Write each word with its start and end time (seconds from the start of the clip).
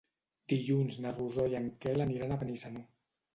Dilluns 0.53 0.97
na 1.03 1.11
Rosó 1.17 1.45
i 1.51 1.59
en 1.59 1.67
Quel 1.85 2.03
aniran 2.07 2.35
a 2.35 2.41
Benissanó. 2.45 2.85